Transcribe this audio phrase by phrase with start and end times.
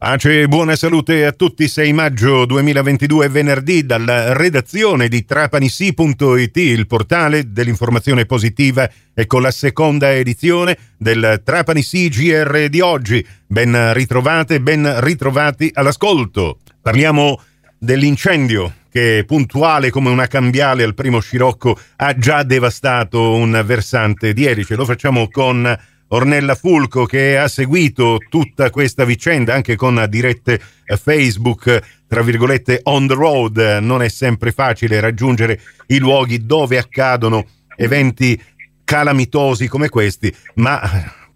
[0.00, 1.68] Pace e buona salute a tutti.
[1.68, 9.50] 6 maggio 2022, venerdì, dalla redazione di trapanisi.it, il portale dell'informazione positiva e con la
[9.50, 13.22] seconda edizione del Trapanisi GR di oggi.
[13.46, 16.60] Ben ritrovate, ben ritrovati all'ascolto.
[16.80, 17.38] Parliamo
[17.76, 24.46] dell'incendio che puntuale come una cambiale al primo scirocco ha già devastato un versante di
[24.46, 24.76] Erice.
[24.76, 25.78] Lo facciamo con
[26.12, 30.60] Ornella Fulco che ha seguito tutta questa vicenda anche con dirette
[30.96, 33.78] Facebook, tra virgolette, on the road.
[33.80, 38.40] Non è sempre facile raggiungere i luoghi dove accadono eventi
[38.84, 40.80] calamitosi come questi, ma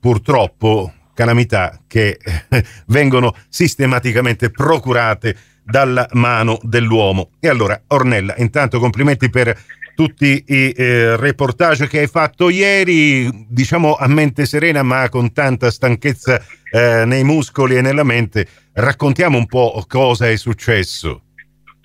[0.00, 2.18] purtroppo calamità che
[2.86, 7.30] vengono sistematicamente procurate dalla mano dell'uomo.
[7.38, 9.56] E allora, Ornella, intanto complimenti per
[9.94, 15.70] tutti i eh, reportage che hai fatto ieri, diciamo a mente serena ma con tanta
[15.70, 18.46] stanchezza eh, nei muscoli e nella mente.
[18.72, 21.23] Raccontiamo un po' cosa è successo.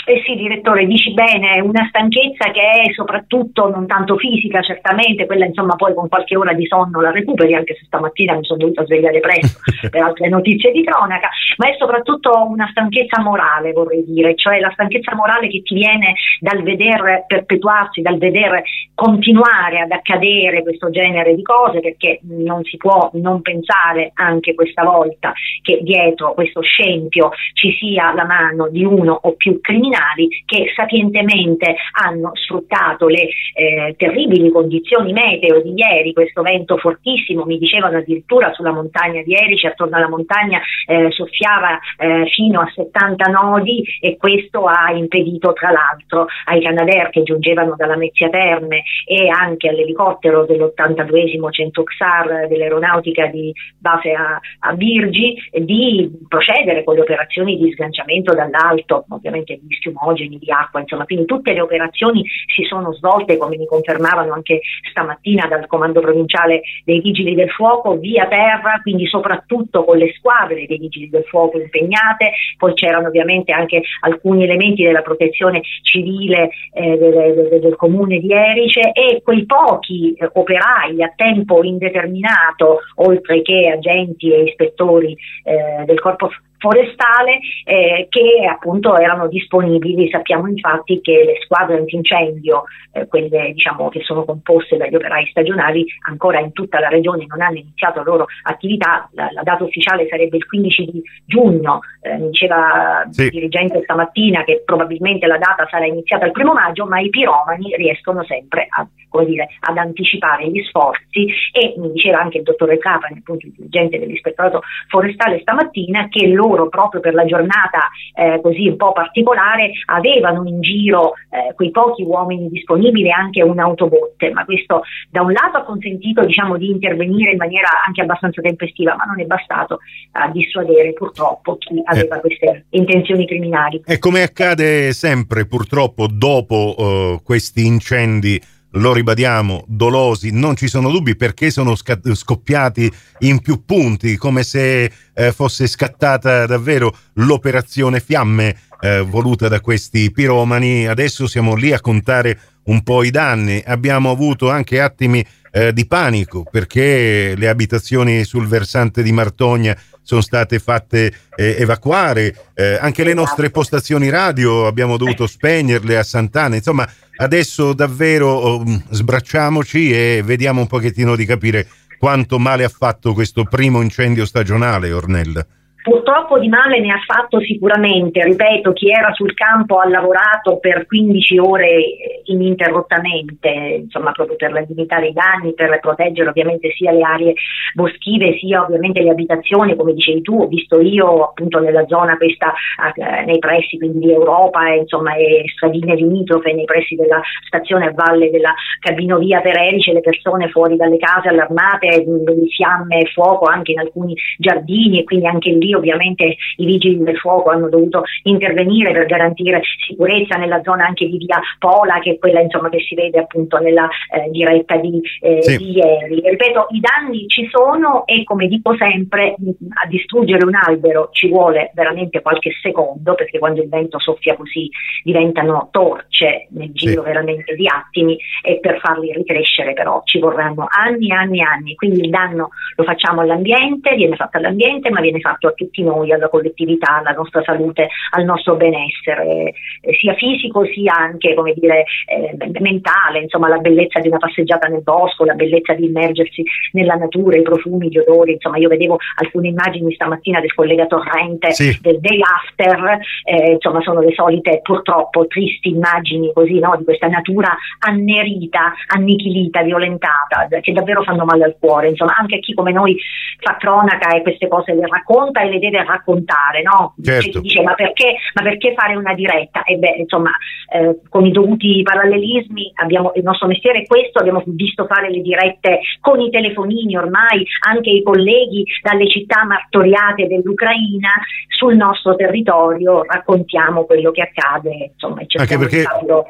[0.09, 5.45] Eh sì, direttore, dici bene, una stanchezza che è soprattutto non tanto fisica, certamente, quella
[5.45, 8.85] insomma poi con qualche ora di sonno la recuperi, anche se stamattina mi sono dovuta
[8.85, 14.33] svegliare presto per altre notizie di cronaca, ma è soprattutto una stanchezza morale, vorrei dire,
[14.33, 18.63] cioè la stanchezza morale che ti viene dal vedere perpetuarsi, dal vedere
[18.95, 24.83] continuare ad accadere questo genere di cose, perché non si può non pensare anche questa
[24.83, 30.29] volta che dietro questo scempio ci sia la mano di uno o più criminali criminali
[30.45, 37.57] che sapientemente hanno sfruttato le eh, terribili condizioni meteo di ieri, questo vento fortissimo, mi
[37.57, 43.31] dicevano addirittura sulla montagna di Erice, attorno alla montagna eh, soffiava eh, fino a 70
[43.31, 49.27] nodi e questo ha impedito tra l'altro ai Canadair che giungevano dalla Mezzia Terme e
[49.27, 57.57] anche all'elicottero dell'82esimo Centoxar dell'aeronautica di base a, a Birgi di procedere con le operazioni
[57.57, 62.63] di sganciamento dall'alto, ovviamente di rischio fumogeni, di acqua, insomma, quindi tutte le operazioni si
[62.63, 64.59] sono svolte, come mi confermavano anche
[64.89, 70.65] stamattina dal comando provinciale dei Vigili del Fuoco, via terra, quindi soprattutto con le squadre
[70.67, 76.97] dei Vigili del Fuoco impegnate, poi c'erano ovviamente anche alcuni elementi della protezione civile eh,
[76.97, 83.41] del, del, del, comune di Erice e quei pochi eh, operai a tempo indeterminato, oltre
[83.41, 90.09] che agenti e ispettori eh, del corpo forestale eh, che appunto erano disponibili.
[90.09, 95.85] Sappiamo infatti che le squadre antincendio, eh, quelle diciamo, che sono composte dagli operai stagionali,
[96.07, 99.09] ancora in tutta la regione non hanno iniziato la loro attività.
[99.13, 103.23] La, la data ufficiale sarebbe il 15 di giugno, eh, mi diceva sì.
[103.23, 107.75] il dirigente stamattina che probabilmente la data sarà iniziata il primo maggio, ma i piromani
[107.77, 108.85] riescono sempre a,
[109.23, 113.97] dire, ad anticipare gli sforzi e mi diceva anche il dottore Capani, appunto il dirigente
[113.97, 119.71] dell'ispettorato forestale stamattina, che loro loro proprio per la giornata eh, così un po' particolare
[119.85, 125.57] avevano in giro eh, quei pochi uomini disponibili anche un'autobotte, ma questo da un lato
[125.57, 129.79] ha consentito diciamo, di intervenire in maniera anche abbastanza tempestiva, ma non è bastato
[130.13, 132.19] a dissuadere purtroppo chi aveva eh.
[132.19, 133.81] queste intenzioni criminali.
[133.85, 138.39] E come accade sempre purtroppo dopo uh, questi incendi
[138.73, 144.91] lo ribadiamo, dolosi, non ci sono dubbi perché sono scoppiati in più punti, come se
[145.13, 150.87] eh, fosse scattata davvero l'operazione fiamme eh, voluta da questi piromani.
[150.87, 153.61] Adesso siamo lì a contare un po' i danni.
[153.65, 159.75] Abbiamo avuto anche attimi eh, di panico perché le abitazioni sul versante di Martogna
[160.09, 166.03] sono state fatte eh, evacuare, eh, anche le nostre postazioni radio abbiamo dovuto spegnerle a
[166.03, 171.67] Sant'Anna, insomma adesso davvero um, sbracciamoci e vediamo un pochettino di capire
[171.99, 175.45] quanto male ha fatto questo primo incendio stagionale, Ornella.
[175.81, 180.85] Purtroppo di male ne ha fatto sicuramente, ripeto, chi era sul campo ha lavorato per
[180.85, 181.83] 15 ore
[182.25, 183.49] ininterrottamente,
[183.83, 187.33] insomma proprio per limitare i danni, per proteggere ovviamente sia le aree
[187.73, 192.53] boschive sia ovviamente le abitazioni, come dicevi tu, ho visto io appunto nella zona questa
[192.95, 197.87] eh, nei pressi quindi di Europa e insomma e stradine limitrofe nei pressi della stazione
[197.87, 202.05] a valle della cabinovia per Erice, le persone fuori dalle case allarmate,
[202.49, 207.17] fiamme e fuoco anche in alcuni giardini e quindi anche lì ovviamente i vigili del
[207.17, 212.17] fuoco hanno dovuto intervenire per garantire sicurezza nella zona anche di via Pola, che è
[212.17, 215.57] quella insomma, che si vede appunto nella eh, diretta di, eh, sì.
[215.57, 216.21] di ieri.
[216.23, 219.35] Ripeto, i danni ci sono e come dico sempre,
[219.83, 224.69] a distruggere un albero ci vuole veramente qualche secondo, perché quando il vento soffia così
[225.03, 227.07] diventano torce nel giro sì.
[227.07, 231.75] veramente di attimi e per farli ricrescere però ci vorranno anni e anni e anni.
[231.75, 236.29] Quindi il danno lo facciamo all'ambiente, viene fatto all'ambiente, ma viene fatto tutti noi, alla
[236.29, 242.37] collettività, alla nostra salute, al nostro benessere, eh, sia fisico sia anche come dire, eh,
[242.59, 247.37] mentale, insomma la bellezza di una passeggiata nel bosco, la bellezza di immergersi nella natura,
[247.37, 251.77] i profumi, gli odori, insomma io vedevo alcune immagini stamattina del collega Torrente sì.
[251.81, 257.07] del day after, eh, insomma sono le solite purtroppo tristi immagini così no, di questa
[257.07, 262.97] natura annerita, annichilita, violentata, che davvero fanno male al cuore, insomma anche chi come noi
[263.39, 266.95] fa cronaca e queste cose le racconta e le deve raccontare, no?
[267.01, 267.31] Certo.
[267.31, 269.63] Cioè, dice ma perché, ma perché, fare una diretta?
[269.63, 270.31] E beh, insomma,
[270.71, 275.21] eh, con i dovuti parallelismi abbiamo, il nostro mestiere è questo, abbiamo visto fare le
[275.21, 281.09] dirette con i telefonini ormai, anche i colleghi dalle città martoriate dell'Ucraina
[281.47, 285.83] sul nostro territorio raccontiamo quello che accade, insomma, anche perché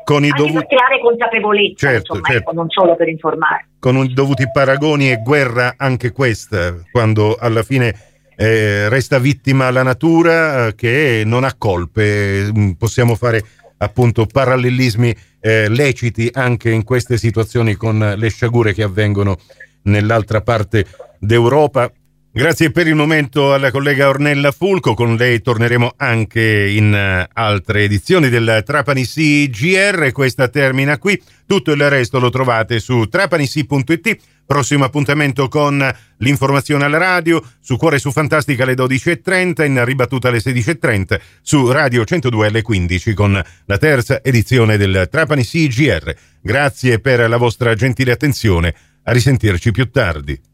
[0.04, 0.54] con i dovuti...
[0.54, 2.50] per creare consapevolezza, certo, insomma, certo.
[2.50, 3.68] Ecco, non solo per informare.
[3.80, 7.94] Con i dovuti paragoni è guerra anche questa, quando alla fine
[8.42, 13.44] eh, resta vittima la natura eh, che non ha colpe, mm, possiamo fare
[13.80, 19.38] appunto parallelismi eh, leciti anche in queste situazioni con le sciagure che avvengono
[19.84, 20.86] nell'altra parte
[21.20, 21.92] d'Europa.
[22.32, 27.86] Grazie per il momento alla collega Ornella Fulco, con lei torneremo anche in uh, altre
[27.86, 34.86] edizioni del Trapani CGR, questa termina qui, tutto il resto lo trovate su trapanisi.it, prossimo
[34.86, 35.84] appuntamento con
[36.18, 42.06] l'informazione alla radio, su Cuore su Fantastica alle 12.30, in ribattuta alle 16.30, su Radio
[42.06, 46.14] 102 alle 15 con la terza edizione del Trapani CGR.
[46.40, 50.49] Grazie per la vostra gentile attenzione, a risentirci più tardi.